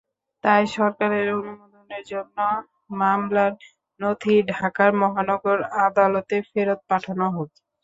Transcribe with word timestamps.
তাই 0.43 0.63
সরকারের 0.75 1.27
অনুমোদনের 1.39 2.03
জন্য 2.05 2.37
মামলার 2.99 3.53
নথি 3.99 4.35
ঢাকার 4.51 4.91
মহানগর 5.01 5.57
আদালতে 5.85 6.37
ফেরত 6.49 6.79
পাঠানো 6.89 7.25
হোক। 7.35 7.49